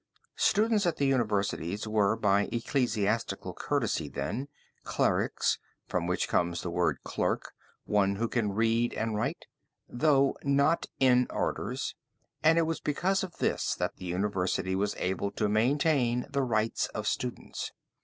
Students 0.39 0.87
at 0.87 0.97
the 0.97 1.05
universities 1.05 1.87
were 1.87 2.15
by 2.15 2.49
ecclesiastical 2.51 3.53
courtesy 3.53 4.09
then, 4.09 4.47
clerics 4.83 5.59
(from 5.85 6.07
which 6.07 6.27
comes 6.27 6.61
the 6.63 6.71
word 6.71 6.97
clerk, 7.03 7.53
one 7.85 8.15
who 8.15 8.27
can 8.27 8.51
read 8.51 8.95
and 8.95 9.15
write) 9.15 9.45
though 9.87 10.35
not 10.43 10.87
in 10.99 11.27
orders, 11.29 11.93
and 12.41 12.57
it 12.57 12.63
was 12.63 12.79
because 12.79 13.23
of 13.23 13.37
this 13.37 13.75
that 13.75 13.97
the 13.97 14.05
university 14.05 14.73
was 14.75 14.95
able 14.97 15.29
to 15.33 15.47
maintain 15.47 16.25
the 16.31 16.41
rights 16.41 16.87
of 16.87 17.05
students. 17.05 17.71